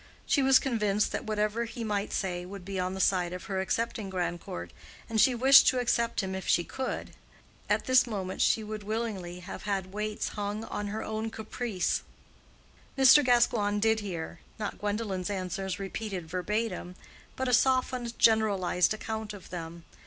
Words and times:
She 0.25 0.41
was 0.41 0.57
convinced 0.57 1.11
that 1.11 1.25
whatever 1.25 1.65
he 1.65 1.83
might 1.83 2.11
say 2.11 2.43
would 2.43 2.65
be 2.65 2.79
on 2.79 2.95
the 2.95 2.99
side 2.99 3.33
of 3.33 3.43
her 3.43 3.61
accepting 3.61 4.09
Grandcourt, 4.09 4.73
and 5.07 5.21
she 5.21 5.35
wished 5.35 5.67
to 5.67 5.77
accept 5.77 6.21
him 6.23 6.33
if 6.33 6.47
she 6.47 6.63
could. 6.63 7.11
At 7.69 7.85
this 7.85 8.07
moment 8.07 8.41
she 8.41 8.63
would 8.63 8.81
willingly 8.81 9.41
have 9.41 9.61
had 9.65 9.93
weights 9.93 10.29
hung 10.29 10.63
on 10.63 10.87
her 10.87 11.03
own 11.03 11.29
caprice. 11.29 12.01
Mr. 12.97 13.23
Gascoigne 13.23 13.79
did 13.79 13.99
hear—not 13.99 14.79
Gwendolen's 14.79 15.29
answers 15.29 15.77
repeated 15.77 16.27
verbatim, 16.27 16.95
but 17.35 17.47
a 17.47 17.53
softened 17.53 18.17
generalized 18.17 18.95
account 18.95 19.33
of 19.33 19.51
them. 19.51 19.83